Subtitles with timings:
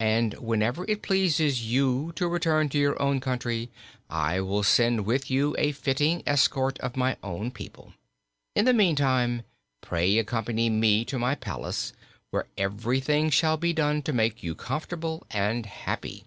[0.00, 3.70] "And, whenever it pleases you to return to your own country,
[4.10, 7.94] I will send with you a fitting escort of my own people.
[8.54, 9.40] In the meantime,
[9.80, 11.94] pray accompany me to my palace,
[12.28, 16.24] where everything shall be done to make you comfortable and happy."